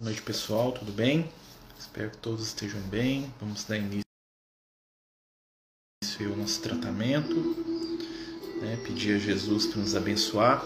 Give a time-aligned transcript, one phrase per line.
[0.00, 1.28] Boa noite, pessoal, tudo bem?
[1.76, 3.34] Espero que todos estejam bem.
[3.40, 4.04] Vamos dar início
[6.30, 7.34] ao nosso tratamento.
[8.60, 8.78] Né?
[8.86, 10.64] Pedir a Jesus para nos abençoar.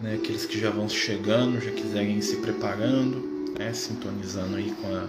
[0.00, 0.14] Né?
[0.14, 3.72] Aqueles que já vão chegando, já quiserem ir se preparando, né?
[3.72, 5.08] sintonizando aí com, a,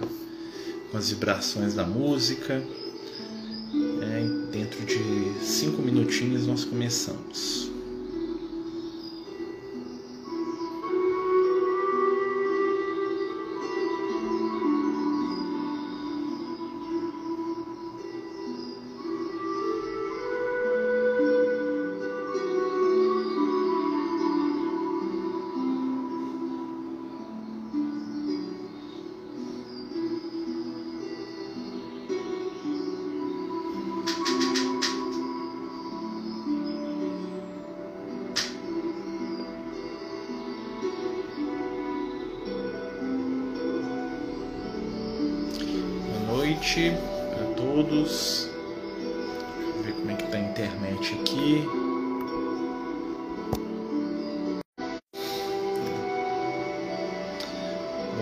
[0.89, 2.57] com as vibrações da música.
[2.57, 4.49] Né?
[4.51, 7.76] Dentro de cinco minutinhos nós começamos.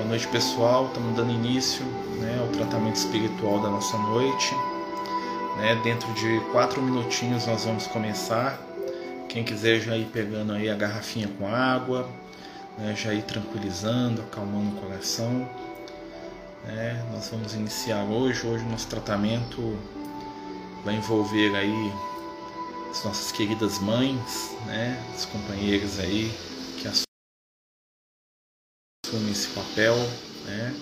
[0.06, 1.84] Boa noite pessoal, estamos dando início
[2.20, 4.54] né, ao tratamento espiritual da nossa noite.
[5.58, 8.62] Né, dentro de quatro minutinhos nós vamos começar.
[9.28, 12.08] Quem quiser já ir pegando aí a garrafinha com água,
[12.78, 15.50] né, já ir tranquilizando, acalmando o coração.
[16.68, 18.46] É, nós vamos iniciar hoje.
[18.46, 19.76] Hoje o nosso tratamento
[20.86, 21.92] vai envolver aí
[22.92, 26.32] as nossas queridas mães, né, as companheiras aí
[29.06, 29.96] que assumem esse papel,
[30.46, 30.76] né,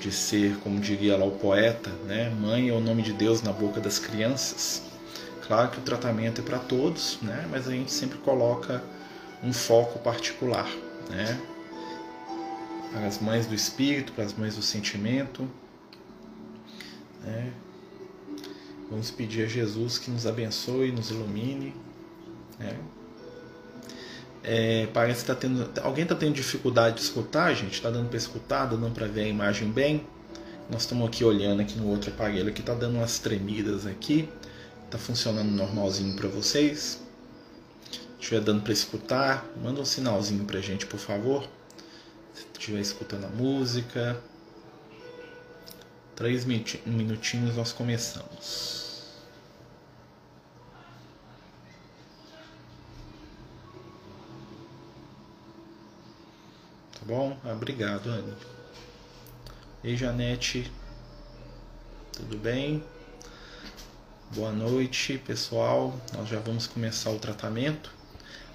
[0.00, 3.52] de ser, como diria lá o poeta, né, mãe é o nome de Deus na
[3.52, 4.82] boca das crianças.
[5.46, 8.82] Claro que o tratamento é para todos, né, mas a gente sempre coloca
[9.42, 10.68] um foco particular,
[11.08, 11.40] né,
[12.92, 15.48] para as mães do espírito, para as mães do sentimento.
[17.22, 17.52] Né?
[18.88, 21.74] Vamos pedir a Jesus que nos abençoe, nos ilumine.
[22.58, 22.74] Né?
[24.46, 25.68] É, parece que tá tendo.
[25.82, 27.74] Alguém está tendo dificuldade de escutar, gente?
[27.74, 30.06] Está dando para escutar, dando para ver a imagem bem.
[30.70, 34.28] Nós estamos aqui olhando aqui no outro aparelho que está dando umas tremidas aqui.
[34.84, 37.02] Está funcionando normalzinho para vocês.
[37.90, 41.46] Se estiver dando para escutar, manda um sinalzinho para a gente, por favor
[42.66, 44.20] estiver escutando a música.
[46.14, 48.85] Três minutinhos nós começamos.
[57.06, 57.38] Bom?
[57.44, 58.34] Obrigado, Anne.
[59.84, 60.70] Ei, Janete.
[62.12, 62.82] Tudo bem?
[64.34, 65.94] Boa noite, pessoal.
[66.12, 67.92] Nós já vamos começar o tratamento.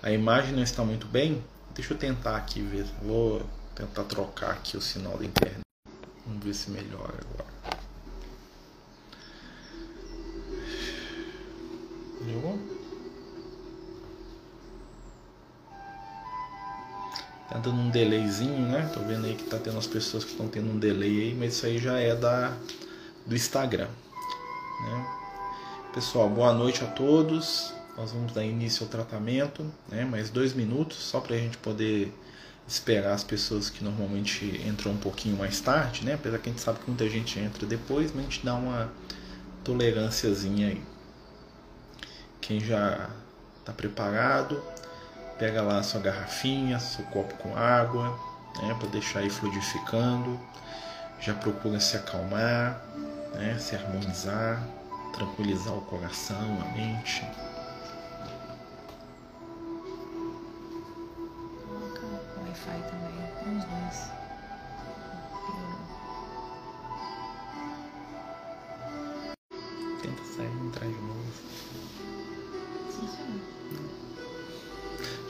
[0.03, 1.41] A imagem não está muito bem.
[1.73, 2.85] Deixa eu tentar aqui ver.
[3.01, 3.41] Vou
[3.73, 5.61] tentar trocar aqui o sinal da internet.
[6.25, 7.51] Vamos ver se melhora agora.
[12.21, 12.80] Viu?
[17.51, 18.89] Tá dando um delayzinho, né?
[18.93, 21.55] Tô vendo aí que tá tendo as pessoas que estão tendo um delay aí, mas
[21.55, 22.55] isso aí já é da
[23.25, 25.17] do Instagram, né?
[25.93, 27.73] Pessoal, boa noite a todos.
[27.97, 30.05] Nós vamos dar início ao tratamento, né?
[30.05, 32.13] Mais dois minutos só para a gente poder
[32.65, 36.13] esperar as pessoas que normalmente entram um pouquinho mais tarde, né?
[36.13, 38.89] Apesar que a gente sabe que muita gente entra depois, mas a gente dá uma
[39.61, 40.81] tolerânciazinha aí.
[42.39, 43.09] Quem já
[43.59, 44.63] está preparado,
[45.41, 48.15] pega lá sua garrafinha, seu copo com água,
[48.61, 48.75] né?
[48.77, 50.39] Para deixar aí fluidificando.
[51.19, 52.79] Já procura se acalmar,
[53.33, 53.57] né?
[53.57, 54.61] Se harmonizar,
[55.11, 57.25] tranquilizar o coração, a mente.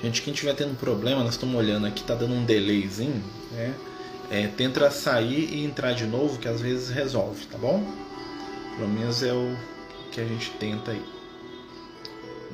[0.02, 3.76] Gente, quem estiver tendo problema, nós estamos olhando aqui, tá dando um delayzinho, né?
[4.32, 7.86] É, tenta sair e entrar de novo, que às vezes resolve, tá bom?
[8.78, 9.56] Pelo menos é o
[10.12, 11.06] que a gente tenta aí.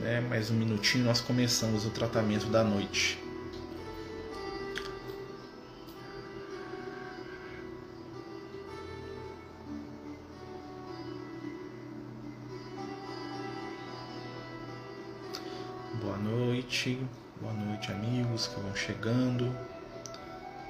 [0.02, 0.20] Né?
[0.22, 3.18] Mais um minutinho nós começamos o tratamento da noite.
[16.02, 17.00] Boa noite.
[17.40, 19.56] Boa noite, amigos que vão chegando.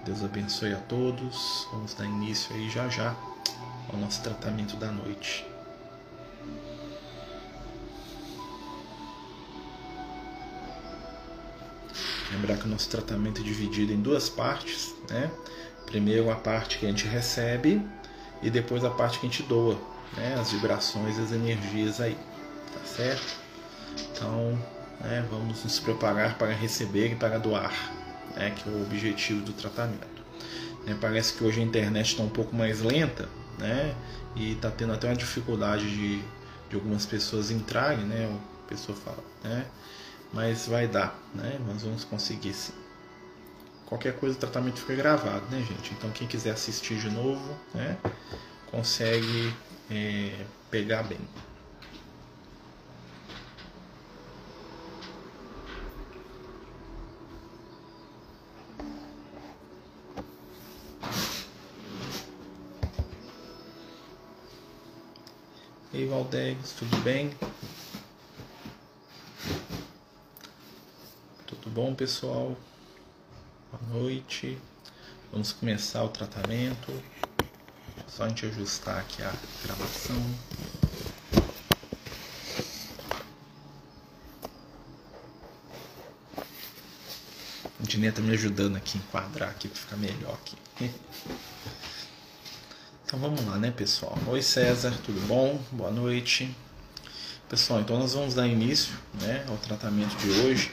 [0.04, 1.66] Deus abençoe a todos.
[1.72, 3.16] Vamos dar início aí já já
[3.88, 5.48] ao nosso tratamento da noite.
[12.34, 15.32] Lembrar que o nosso tratamento é dividido em duas partes, né?
[15.86, 17.82] Primeiro a parte que a gente recebe
[18.44, 19.80] e depois a parte que a gente doa,
[20.18, 20.36] né?
[20.38, 22.18] As vibrações, as energias aí,
[22.74, 23.38] tá certo?
[24.12, 24.60] Então,
[25.02, 27.74] né, vamos nos preparar para receber e para doar,
[28.36, 30.08] né, que é o objetivo do tratamento.
[30.86, 33.28] Né, parece que hoje a internet está um pouco mais lenta,
[33.58, 33.96] né,
[34.36, 36.22] e está tendo até uma dificuldade de,
[36.70, 39.66] de algumas pessoas entrarem, né, a pessoa fala, né,
[40.34, 42.74] mas vai dar, né, nós vamos conseguir sim.
[43.86, 45.94] Qualquer coisa o tratamento fica gravado, né, gente?
[45.94, 47.98] Então quem quiser assistir de novo, né,
[48.70, 49.54] consegue
[49.90, 51.20] é, pegar bem.
[65.94, 67.34] Ei Valdegs, tudo bem?
[71.46, 72.58] Tudo bom pessoal?
[73.72, 74.58] Boa noite.
[75.32, 76.92] Vamos começar o tratamento.
[78.06, 80.22] Só a gente ajustar aqui a gravação.
[87.80, 90.58] A Diné tá me ajudando aqui a enquadrar aqui para ficar melhor aqui.
[93.08, 94.18] Então vamos lá, né, pessoal?
[94.28, 95.58] Oi, César, tudo bom?
[95.72, 96.54] Boa noite.
[97.48, 100.72] Pessoal, então nós vamos dar início né, ao tratamento de hoje.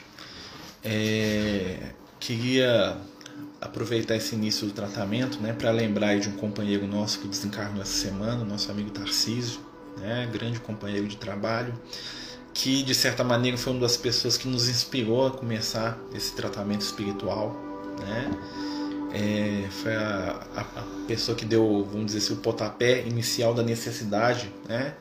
[0.82, 2.98] É, queria
[3.60, 8.08] aproveitar esse início do tratamento né, para lembrar de um companheiro nosso que desencarnou essa
[8.08, 9.60] semana, nosso amigo Tarcísio,
[9.98, 11.72] né, grande companheiro de trabalho,
[12.52, 16.80] que de certa maneira foi uma das pessoas que nos inspirou a começar esse tratamento
[16.80, 17.56] espiritual.
[18.00, 18.28] Né?
[19.14, 20.64] É, foi a, a,
[21.06, 24.94] pessoa que deu, vamos dizer assim, o pontapé inicial da necessidade, né?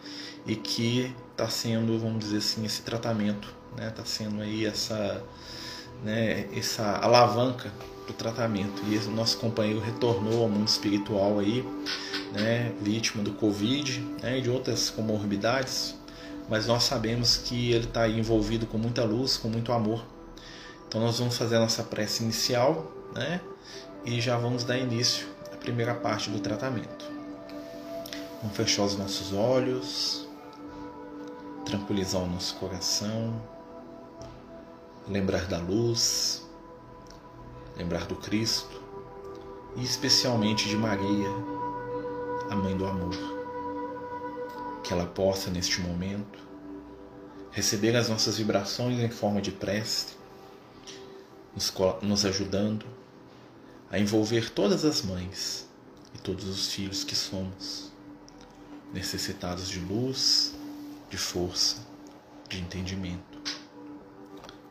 [0.45, 3.87] E que está sendo, vamos dizer assim, esse tratamento, né?
[3.87, 5.23] Está sendo aí essa,
[6.03, 6.47] né?
[6.55, 7.71] Essa alavanca
[8.05, 8.83] do tratamento.
[8.87, 11.65] E esse nosso companheiro retornou ao mundo espiritual aí,
[12.33, 12.71] né?
[12.81, 14.37] Vítima do Covid, né?
[14.37, 15.95] E de outras comorbidades.
[16.47, 20.05] Mas nós sabemos que ele está envolvido com muita luz, com muito amor.
[20.87, 23.41] Então nós vamos fazer a nossa prece inicial, né?
[24.05, 27.05] E já vamos dar início à primeira parte do tratamento.
[28.41, 30.27] Vamos fechar os nossos olhos,
[31.65, 33.41] tranquilizar o nosso coração,
[35.07, 36.45] lembrar da luz,
[37.77, 38.81] lembrar do Cristo
[39.77, 41.29] e especialmente de Maria,
[42.49, 43.15] a Mãe do Amor.
[44.83, 46.39] Que ela possa, neste momento,
[47.51, 50.15] receber as nossas vibrações em forma de prece,
[52.01, 52.85] nos, ajudando
[53.93, 55.67] a envolver todas as mães
[56.15, 57.91] e todos os filhos que somos,
[58.91, 60.55] necessitados de luz,
[61.11, 61.77] de força,
[62.49, 63.39] de entendimento.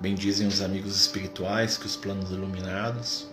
[0.00, 3.28] Bendizem os amigos espirituais que os planos iluminados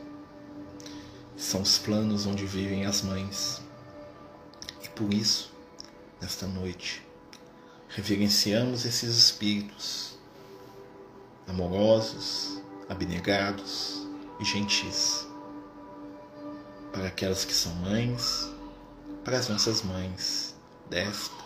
[1.36, 3.60] são os planos onde vivem as mães.
[4.84, 5.52] E por isso,
[6.22, 7.02] nesta noite,
[7.88, 10.20] reverenciamos esses espíritos
[11.48, 14.08] amorosos, abnegados
[14.40, 15.29] e gentis
[16.92, 18.50] para aquelas que são mães,
[19.24, 20.56] para as nossas mães
[20.90, 21.44] desta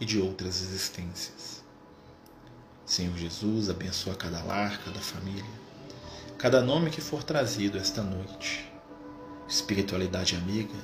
[0.00, 1.62] e de outras existências.
[2.86, 5.44] Senhor Jesus, abençoa cada lar, cada família,
[6.38, 8.66] cada nome que for trazido esta noite.
[9.46, 10.74] Espiritualidade amiga,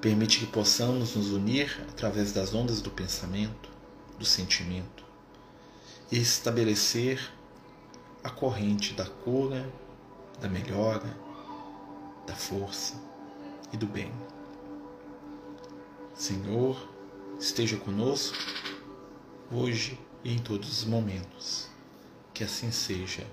[0.00, 3.68] permite que possamos nos unir através das ondas do pensamento,
[4.18, 5.04] do sentimento
[6.10, 7.20] e estabelecer
[8.24, 9.68] a corrente da cura,
[10.40, 11.16] da melhora,
[12.26, 13.09] da força
[13.72, 14.12] e do bem.
[16.14, 16.76] Senhor,
[17.38, 18.36] esteja conosco,
[19.50, 21.68] hoje e em todos os momentos.
[22.34, 23.26] Que assim seja,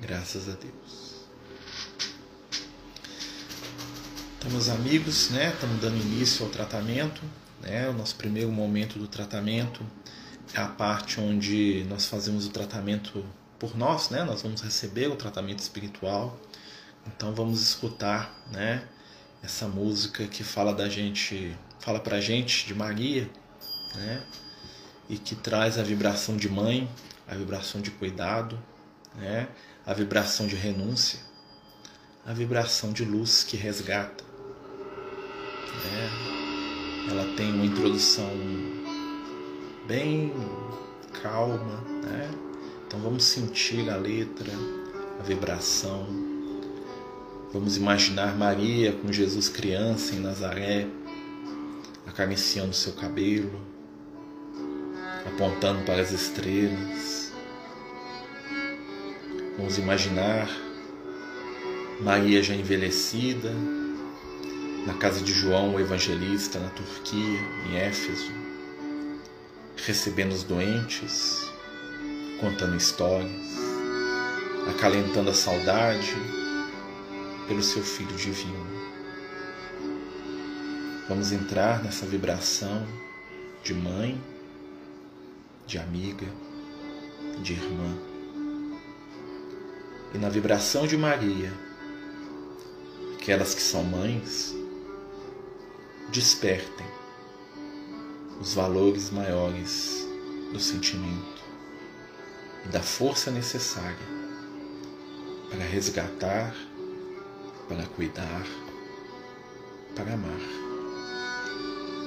[0.00, 1.14] graças a Deus.
[4.38, 7.22] Então, meus amigos, né, estamos dando início ao tratamento.
[7.62, 9.84] Né, o nosso primeiro momento do tratamento
[10.52, 13.24] é a parte onde nós fazemos o tratamento
[13.58, 14.22] por nós, né?
[14.22, 16.38] Nós vamos receber o tratamento espiritual.
[17.06, 18.86] Então vamos escutar, né?
[19.44, 23.28] Essa música que fala da gente, fala pra gente de Maria,
[23.94, 24.24] né?
[25.08, 26.88] E que traz a vibração de mãe,
[27.28, 28.58] a vibração de cuidado,
[29.14, 29.46] né?
[29.84, 31.20] A vibração de renúncia,
[32.24, 34.24] a vibração de luz que resgata.
[35.84, 36.10] Né?
[37.10, 38.30] Ela tem uma introdução
[39.86, 40.32] bem
[41.22, 42.30] calma, né?
[42.86, 44.50] Então vamos sentir a letra,
[45.20, 46.33] a vibração,
[47.54, 50.88] Vamos imaginar Maria com Jesus criança em Nazaré,
[52.04, 53.60] acariciando seu cabelo,
[55.24, 57.32] apontando para as estrelas.
[59.56, 60.50] Vamos imaginar
[62.00, 63.52] Maria já envelhecida,
[64.84, 67.38] na casa de João o Evangelista, na Turquia,
[67.70, 68.32] em Éfeso,
[69.76, 71.48] recebendo os doentes,
[72.40, 73.30] contando histórias,
[74.68, 76.43] acalentando a saudade
[77.46, 78.66] pelo seu Filho Divino.
[81.08, 82.86] Vamos entrar nessa vibração
[83.62, 84.20] de mãe,
[85.66, 86.26] de amiga,
[87.42, 87.98] de irmã.
[90.14, 91.52] E na vibração de Maria,
[93.14, 94.54] aquelas que são mães,
[96.10, 96.86] despertem
[98.40, 100.06] os valores maiores
[100.52, 101.42] do sentimento
[102.64, 104.14] e da força necessária
[105.50, 106.54] para resgatar,
[107.74, 108.46] para cuidar,
[109.96, 110.40] para amar.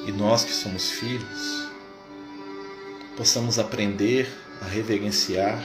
[0.08, 1.70] E nós que somos filhos,
[3.18, 4.30] possamos aprender
[4.62, 5.62] a reverenciar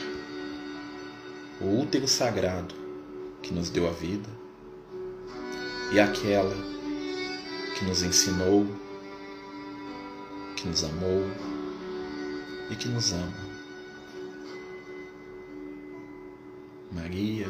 [1.60, 2.74] o útero sagrado
[3.42, 4.28] que nos deu a vida
[5.92, 6.56] e aquela
[7.78, 8.66] que nos ensinou,
[10.56, 11.22] que nos amou
[12.70, 13.52] e que nos ama.
[16.90, 17.46] Maria,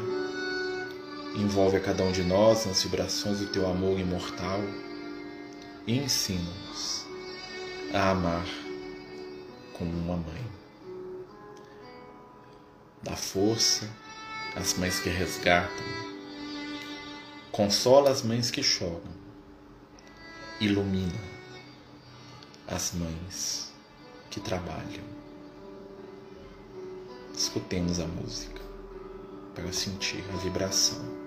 [1.35, 4.59] envolve a cada um de nós nas vibrações do teu amor imortal
[5.87, 7.05] e ensina-nos
[7.93, 8.45] a amar
[9.73, 10.51] como uma mãe.
[13.01, 13.89] Dá força
[14.55, 15.85] às mães que resgatam,
[17.51, 19.01] consola as mães que choram,
[20.61, 21.33] ilumina
[22.67, 23.73] as mães
[24.29, 25.03] que trabalham.
[27.35, 28.61] Escutemos a música
[29.55, 31.22] para sentir a vibração.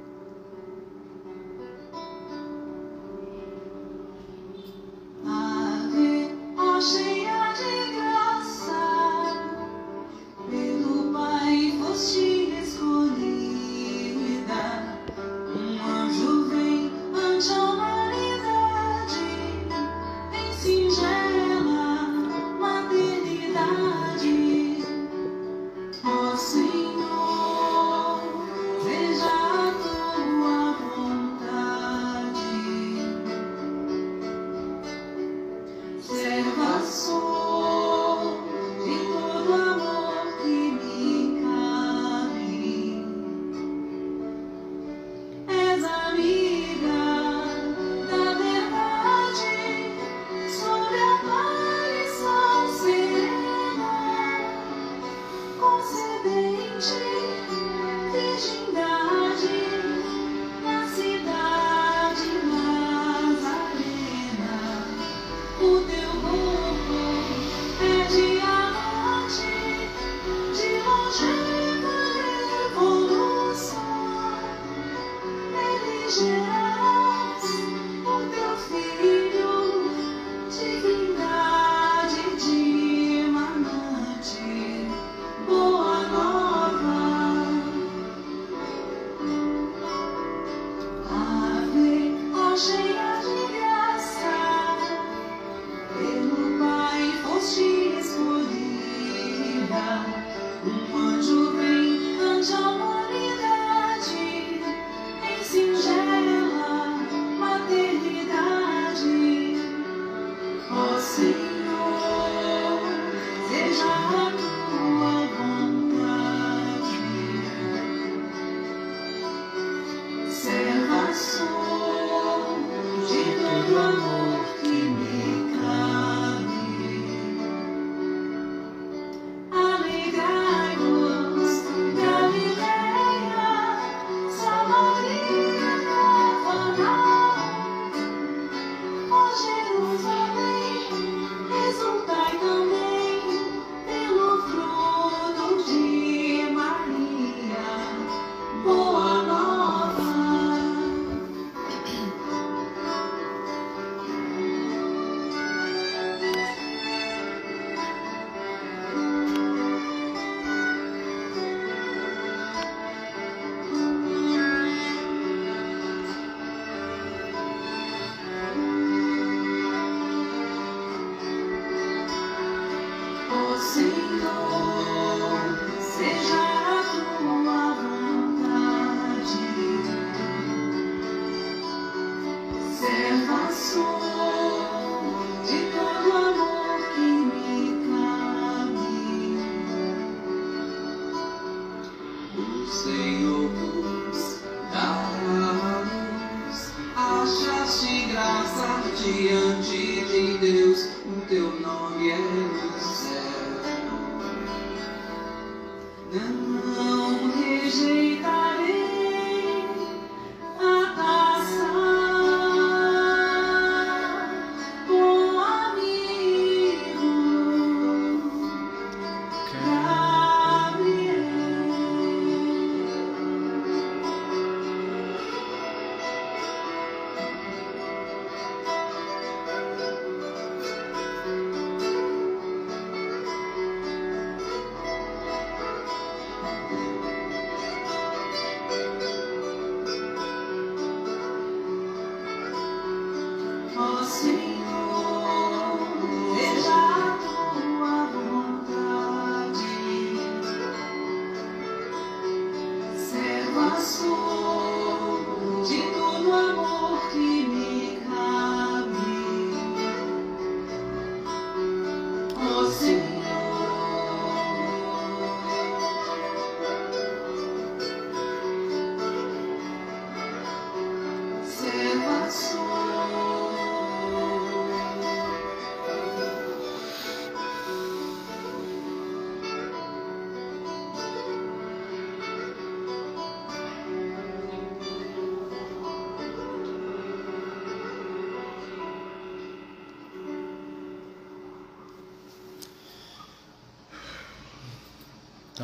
[199.13, 203.56] Diante de Deus, o teu nome é no céu.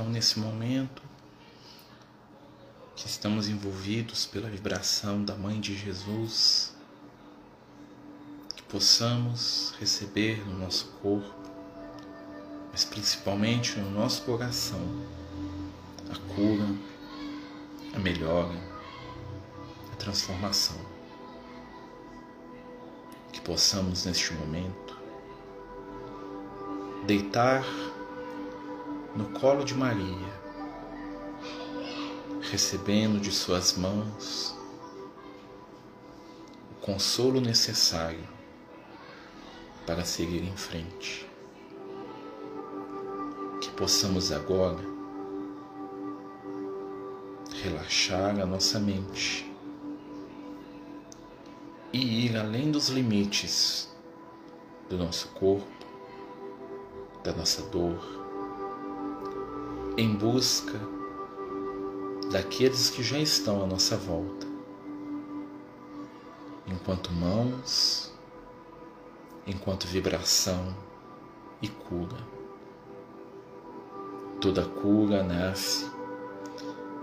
[0.02, 1.00] Então, nesse momento
[2.96, 6.74] que estamos envolvidos pela vibração da Mãe de Jesus,
[8.56, 11.32] que possamos receber no nosso corpo,
[12.72, 14.80] mas principalmente no nosso coração,
[16.10, 16.66] a cura,
[17.94, 18.58] a melhora,
[19.92, 20.80] a transformação.
[23.32, 24.98] Que possamos neste momento
[27.06, 27.64] deitar
[29.14, 30.42] no colo de Maria,
[32.40, 34.56] recebendo de suas mãos
[36.70, 38.26] o consolo necessário
[39.86, 41.28] para seguir em frente.
[43.60, 44.82] Que possamos agora
[47.62, 49.50] relaxar a nossa mente
[51.92, 53.94] e ir além dos limites
[54.88, 55.66] do nosso corpo,
[57.22, 58.21] da nossa dor
[59.96, 60.80] em busca
[62.30, 64.46] daqueles que já estão à nossa volta,
[66.66, 68.10] enquanto mãos,
[69.46, 70.74] enquanto vibração
[71.60, 72.16] e cura.
[74.40, 75.90] Toda cura nasce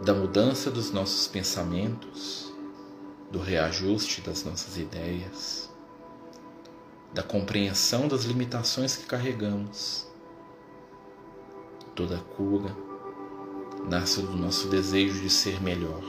[0.04, 2.52] da mudança dos nossos pensamentos,
[3.32, 5.70] do reajuste das nossas ideias,
[7.14, 10.09] da compreensão das limitações que carregamos
[12.00, 12.74] toda cura
[13.90, 16.02] nasce do nosso desejo de ser melhor.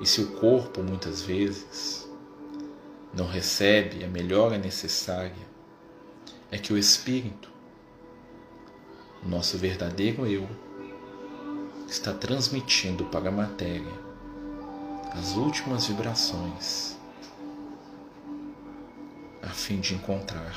[0.00, 2.08] E se o corpo muitas vezes
[3.12, 5.50] não recebe a melhora necessária,
[6.52, 7.50] é que o espírito,
[9.24, 10.48] o nosso verdadeiro eu,
[11.88, 14.10] está transmitindo para a matéria
[15.10, 16.96] as últimas vibrações
[19.42, 20.54] a fim de encontrar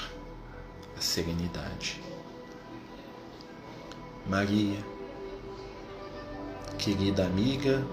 [0.96, 2.13] a serenidade.
[4.26, 4.80] Maria,
[6.80, 7.86] querida amiga,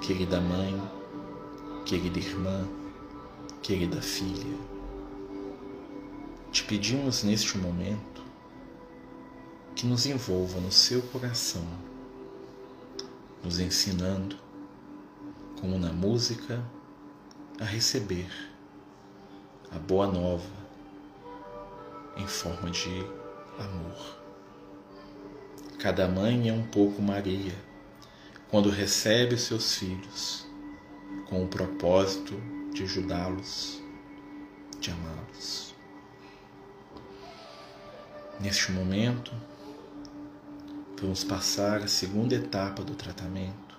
[0.00, 0.80] querida mãe,
[1.84, 2.66] querida irmã,
[3.62, 4.56] querida filha,
[6.50, 8.22] te pedimos neste momento
[9.76, 11.66] que nos envolva no seu coração,
[13.44, 14.36] nos ensinando,
[15.60, 16.64] como na música,
[17.60, 18.30] a receber
[19.70, 20.48] a boa nova
[22.16, 23.04] em forma de
[23.58, 24.19] amor.
[25.80, 27.54] Cada mãe é um pouco Maria
[28.50, 30.46] quando recebe seus filhos
[31.26, 32.34] com o propósito
[32.74, 33.80] de ajudá-los,
[34.78, 35.74] de amá-los.
[38.38, 39.32] Neste momento,
[41.00, 43.78] vamos passar a segunda etapa do tratamento,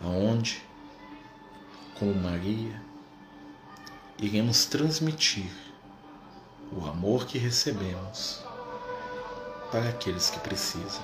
[0.00, 0.64] aonde,
[1.98, 2.80] como Maria,
[4.18, 5.50] iremos transmitir
[6.72, 8.43] o amor que recebemos
[9.74, 11.02] para aqueles que precisam.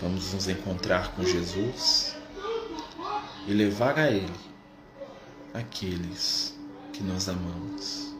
[0.00, 2.16] Vamos nos encontrar com Jesus
[3.46, 4.40] e levar a Ele
[5.52, 6.58] aqueles
[6.94, 8.14] que nós amamos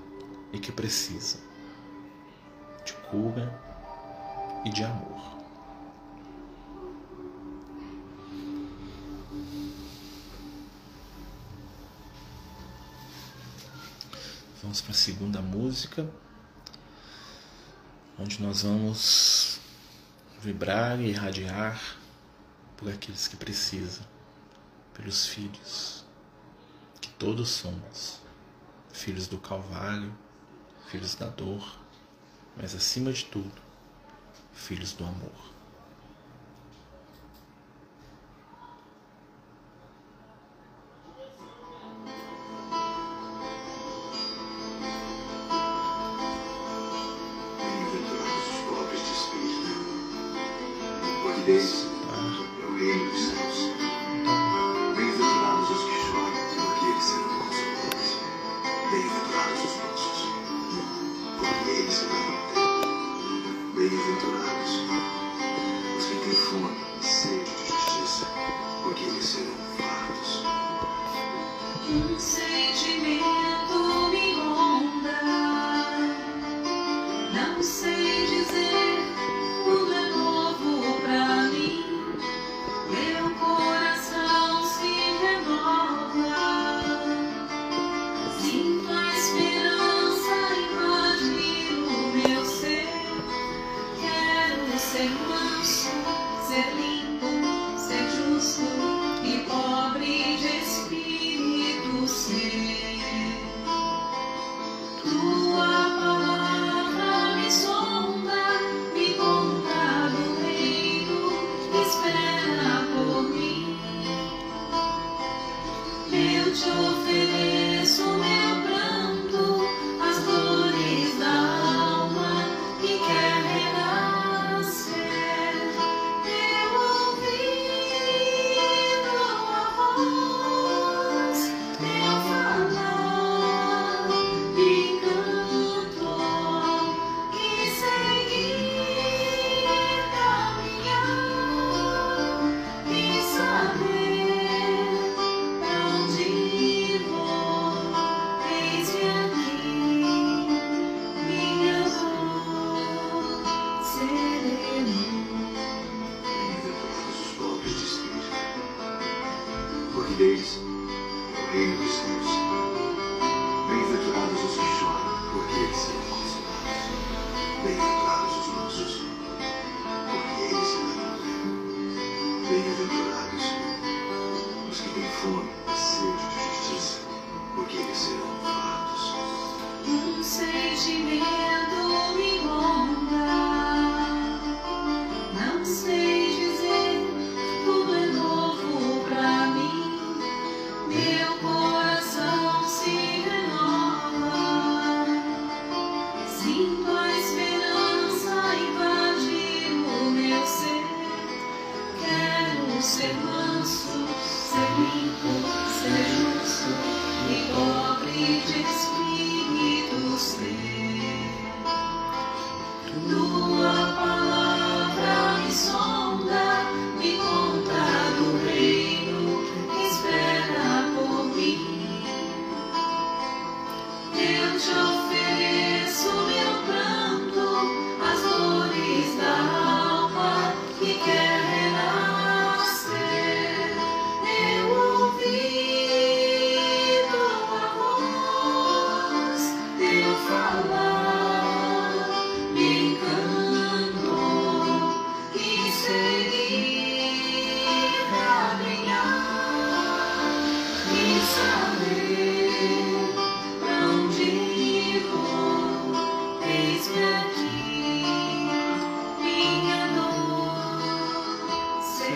[0.52, 1.40] e que precisam
[2.84, 3.58] de cura
[4.66, 5.38] e de amor.
[14.62, 16.06] Vamos para a segunda música,
[18.20, 19.58] onde nós vamos
[20.42, 21.80] vibrar e irradiar
[22.76, 24.04] por aqueles que precisam,
[24.92, 26.04] pelos filhos,
[27.00, 28.20] que todos somos,
[28.92, 30.14] filhos do Calvário,
[30.88, 31.80] filhos da dor,
[32.58, 33.62] mas acima de tudo,
[34.52, 35.54] filhos do amor.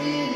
[0.05, 0.34] you.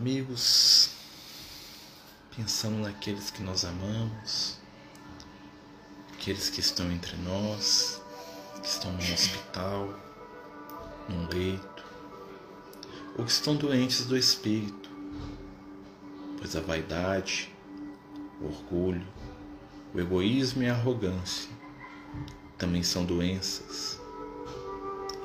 [0.00, 0.92] amigos,
[2.34, 4.56] pensando naqueles que nós amamos,
[6.14, 8.00] aqueles que estão entre nós,
[8.62, 9.94] que estão no hospital,
[11.06, 11.84] num leito,
[13.18, 14.88] ou que estão doentes do espírito,
[16.38, 17.54] pois a vaidade,
[18.40, 19.06] o orgulho,
[19.92, 21.50] o egoísmo e a arrogância
[22.56, 24.00] também são doenças.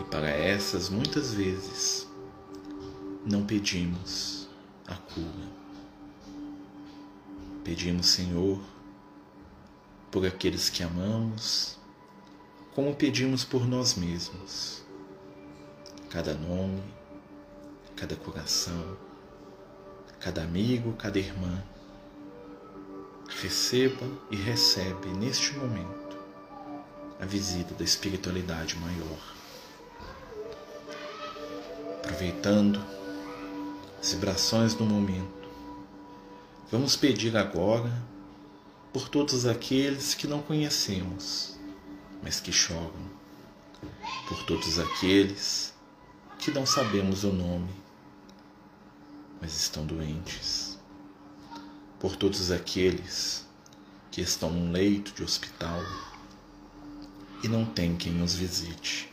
[0.02, 2.06] E para essas, muitas vezes,
[3.26, 4.35] não pedimos
[4.88, 5.66] a cura.
[7.64, 8.62] Pedimos, Senhor,
[10.12, 11.78] por aqueles que amamos,
[12.74, 14.84] como pedimos por nós mesmos.
[16.10, 16.84] Cada nome,
[17.96, 18.98] cada coração,
[20.20, 21.64] cada amigo, cada irmã,
[23.42, 26.18] receba e recebe neste momento
[27.20, 29.36] a visita da espiritualidade maior.
[31.98, 32.95] Aproveitando
[34.06, 35.50] as vibrações do momento,
[36.72, 37.92] vamos pedir agora
[38.94, 41.58] por todos aqueles que não conhecemos,
[42.22, 43.10] mas que choram,
[44.30, 45.74] por todos aqueles
[46.38, 47.74] que não sabemos o nome,
[49.42, 50.78] mas estão doentes,
[52.00, 53.44] por todos aqueles
[54.12, 55.82] que estão num leito de hospital
[57.44, 59.12] e não tem quem os visite,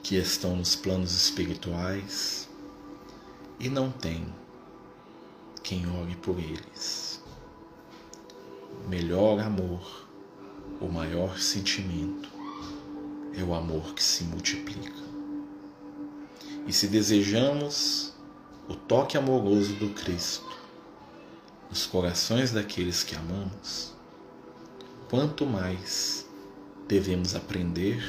[0.00, 2.47] que estão nos planos espirituais
[3.60, 4.26] e não tem
[5.62, 7.22] quem ore por eles.
[8.88, 10.06] Melhor amor,
[10.80, 12.28] o maior sentimento
[13.36, 15.08] é o amor que se multiplica.
[16.66, 18.14] E se desejamos
[18.68, 20.48] o toque amoroso do Cristo
[21.68, 23.92] nos corações daqueles que amamos,
[25.10, 26.26] quanto mais
[26.86, 28.02] devemos aprender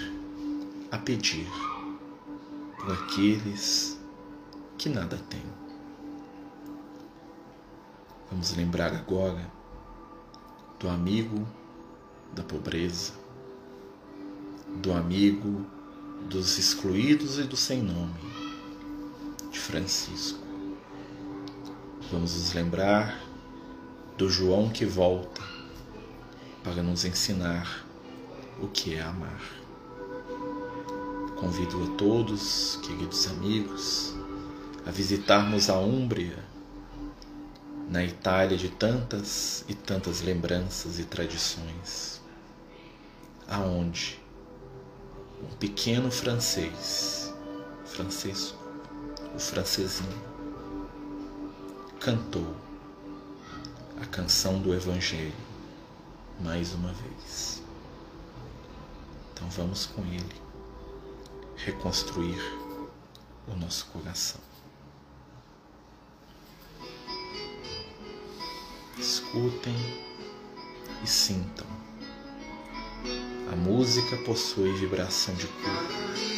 [0.92, 1.50] a pedir
[2.78, 3.99] por aqueles
[4.80, 5.44] que nada têm.
[8.32, 9.46] Vamos lembrar agora
[10.80, 11.46] do amigo
[12.34, 13.12] da pobreza,
[14.82, 15.66] do amigo
[16.30, 18.14] dos excluídos e do sem nome,
[19.52, 20.40] de Francisco.
[22.10, 23.22] Vamos nos lembrar
[24.18, 25.42] do João que volta
[26.64, 27.86] para nos ensinar
[28.62, 29.42] o que é amar.
[31.38, 34.19] Convido a todos, queridos amigos,
[34.86, 36.44] a visitarmos a Úmbria,
[37.90, 42.22] na Itália de tantas e tantas lembranças e tradições,
[43.48, 44.20] aonde
[45.42, 47.34] um pequeno francês,
[47.86, 48.58] Francisco,
[49.36, 50.24] o francesinho,
[52.00, 52.56] cantou
[54.02, 55.34] a canção do Evangelho
[56.40, 57.62] mais uma vez.
[59.34, 60.42] Então vamos com ele
[61.58, 62.40] reconstruir
[63.48, 64.49] o nosso coração.
[69.00, 69.76] Escutem
[71.02, 71.66] e sintam.
[73.50, 76.29] A música possui vibração de cura.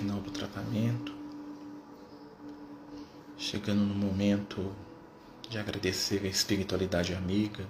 [0.00, 1.12] Final do tratamento,
[3.36, 4.72] chegando no momento
[5.46, 7.68] de agradecer a espiritualidade amiga,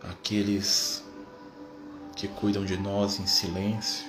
[0.00, 1.04] aqueles
[2.14, 4.06] que cuidam de nós em silêncio,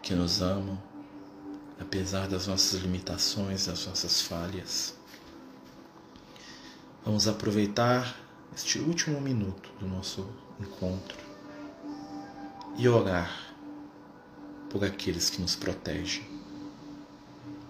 [0.00, 0.80] que nos amam,
[1.80, 4.94] apesar das nossas limitações, das nossas falhas.
[7.04, 8.16] Vamos aproveitar
[8.54, 10.24] este último minuto do nosso
[10.60, 11.18] encontro
[12.76, 13.47] e orar
[14.70, 16.24] por aqueles que nos protegem,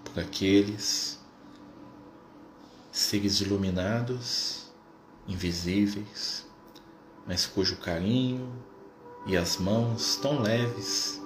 [0.05, 1.19] por aqueles
[2.91, 4.71] seres iluminados,
[5.27, 6.47] invisíveis,
[7.27, 8.51] mas cujo carinho
[9.27, 11.21] e as mãos tão leves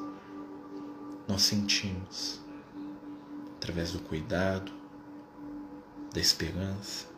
[1.28, 2.40] nós sentimos
[3.56, 4.72] através do cuidado,
[6.12, 7.12] da esperança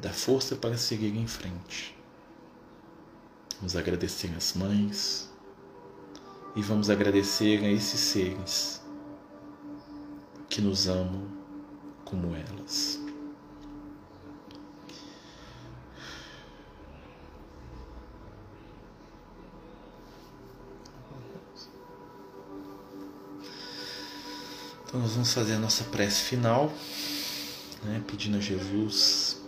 [0.00, 1.96] dá força para seguir em frente.
[3.56, 5.29] Vamos agradecer as mães
[6.54, 8.82] e vamos agradecer a esses seres
[10.48, 11.28] que nos amam
[12.04, 13.00] como elas.
[24.84, 26.72] Então nós vamos fazer a nossa prece final,
[27.84, 29.40] né, pedindo a Jesus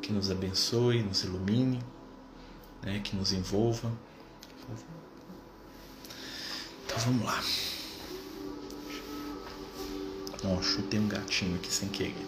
[0.00, 1.78] que nos abençoe, nos ilumine,
[2.82, 3.92] né, que nos envolva.
[4.62, 4.97] Então
[7.04, 7.42] vamos lá.
[10.44, 12.26] Ó, chutei um gatinho aqui sem querer.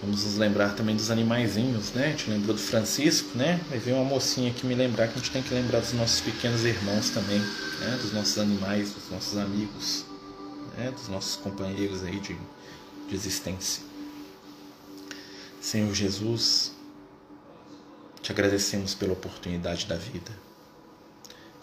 [0.00, 2.06] Vamos nos lembrar também dos animaizinhos, né?
[2.06, 3.60] A gente lembrou do Francisco, né?
[3.70, 6.20] Aí veio uma mocinha aqui me lembrar que a gente tem que lembrar dos nossos
[6.20, 7.98] pequenos irmãos também, né?
[8.00, 10.04] Dos nossos animais, dos nossos amigos,
[10.76, 10.92] né?
[10.92, 12.36] Dos nossos companheiros aí de,
[13.08, 13.82] de existência.
[15.60, 16.72] Senhor Jesus,
[18.22, 20.47] te agradecemos pela oportunidade da vida.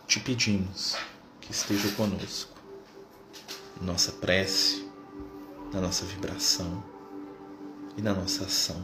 [0.08, 0.96] Te pedimos
[1.42, 2.56] que esteja conosco,
[3.80, 4.88] na nossa prece,
[5.74, 6.84] na nossa vibração
[7.98, 8.82] e na nossa ação.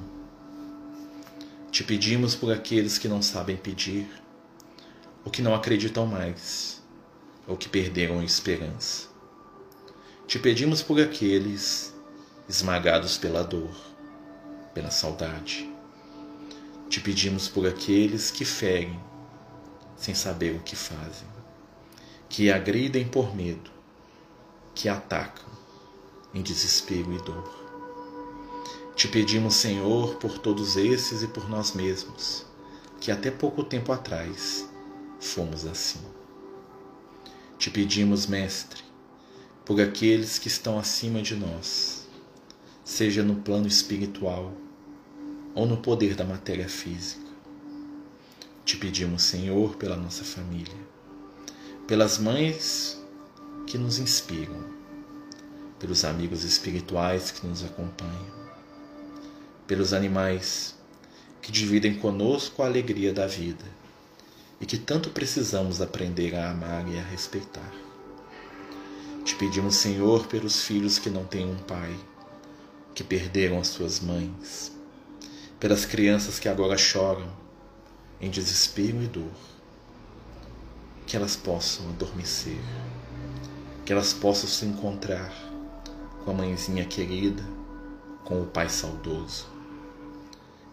[1.71, 4.09] Te pedimos por aqueles que não sabem pedir,
[5.23, 6.81] ou que não acreditam mais,
[7.47, 9.07] ou que perderam a esperança.
[10.27, 11.93] Te pedimos por aqueles
[12.49, 13.91] esmagados pela dor
[14.73, 15.69] pela saudade.
[16.89, 18.99] Te pedimos por aqueles que ferem
[20.01, 21.27] sem saber o que fazem,
[22.27, 23.69] que agridem por medo,
[24.73, 25.45] que atacam
[26.33, 27.61] em desespero e dor.
[28.95, 32.43] Te pedimos, Senhor, por todos esses e por nós mesmos,
[32.99, 34.67] que até pouco tempo atrás
[35.19, 36.01] fomos assim.
[37.59, 38.83] Te pedimos, Mestre,
[39.63, 42.07] por aqueles que estão acima de nós
[42.83, 44.51] seja no plano espiritual
[45.53, 47.30] ou no poder da matéria física.
[48.63, 50.77] Te pedimos, Senhor, pela nossa família,
[51.87, 53.01] pelas mães
[53.65, 54.63] que nos inspiram,
[55.79, 58.31] pelos amigos espirituais que nos acompanham,
[59.65, 60.75] pelos animais
[61.41, 63.65] que dividem conosco a alegria da vida
[64.59, 67.73] e que tanto precisamos aprender a amar e a respeitar.
[69.25, 71.95] Te pedimos, Senhor, pelos filhos que não têm um pai
[72.93, 74.71] que perderam as suas mães,
[75.59, 77.40] pelas crianças que agora choram
[78.21, 79.31] em desespero e dor,
[81.07, 82.61] que elas possam adormecer,
[83.83, 85.33] que elas possam se encontrar
[86.23, 87.43] com a mãezinha querida,
[88.23, 89.47] com o pai saudoso,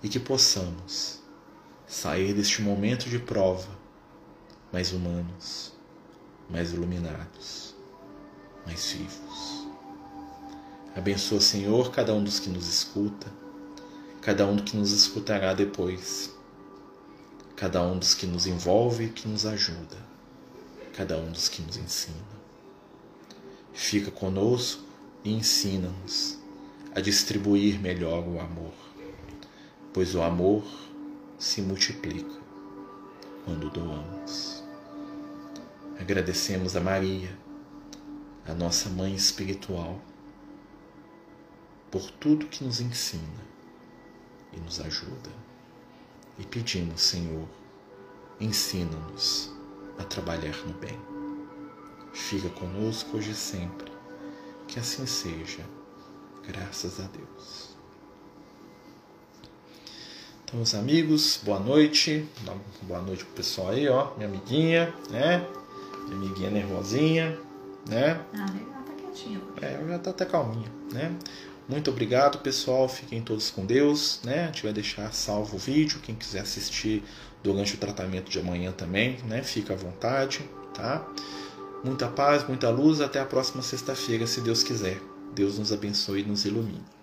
[0.03, 1.21] e que possamos
[1.87, 3.79] sair deste momento de prova
[4.71, 5.73] mais humanos,
[6.51, 7.75] mais iluminados,
[8.67, 9.67] mais vivos.
[10.95, 13.27] Abençoa, Senhor, cada um dos que nos escuta,
[14.21, 16.37] cada um que nos escutará depois,
[17.59, 19.97] cada um dos que nos envolve e que nos ajuda,
[20.93, 22.39] cada um dos que nos ensina.
[23.73, 24.85] Fica conosco
[25.25, 26.39] e ensina-nos
[26.95, 28.73] a distribuir melhor o amor,
[29.93, 30.63] pois o amor
[31.37, 32.39] se multiplica
[33.45, 34.63] quando doamos.
[35.99, 37.37] Agradecemos a Maria,
[38.47, 40.01] a nossa mãe espiritual
[41.91, 43.43] por tudo que nos ensina
[44.53, 45.48] e nos ajuda.
[46.39, 47.49] E pedimos, Senhor,
[48.41, 49.51] ensina-nos
[49.99, 50.97] a trabalhar no bem.
[52.13, 53.91] Fica conosco hoje e sempre.
[54.69, 55.65] Que assim seja,
[56.47, 57.77] graças a Deus.
[60.45, 62.27] Então, meus amigos, boa noite.
[62.83, 64.15] Boa noite pro pessoal aí, ó.
[64.17, 65.47] Minha amiguinha, né?
[66.07, 67.39] Minha amiguinha nervosinha,
[67.87, 68.25] né?
[68.33, 69.41] Ah, ela tá quietinha.
[69.61, 71.15] É, ela já tá até calminha, né?
[71.69, 72.89] Muito obrigado, pessoal.
[72.89, 74.21] Fiquem todos com Deus.
[74.25, 74.45] Né?
[74.45, 76.01] A gente vai deixar salvo o vídeo.
[76.01, 77.05] Quem quiser assistir
[77.43, 79.43] durante o tratamento de amanhã também, né?
[79.43, 80.41] fica à vontade.
[80.73, 81.07] Tá?
[81.85, 83.03] Muita paz, muita luz.
[83.03, 84.99] Até a próxima sexta-feira, se Deus quiser.
[85.35, 86.98] Deus nos abençoe e nos ilumine.